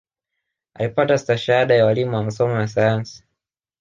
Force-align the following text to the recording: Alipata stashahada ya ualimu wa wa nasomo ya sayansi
Alipata 0.73 1.17
stashahada 1.17 1.75
ya 1.75 1.85
ualimu 1.85 2.11
wa 2.11 2.17
wa 2.17 2.23
nasomo 2.25 2.55
ya 2.59 2.67
sayansi 2.67 3.23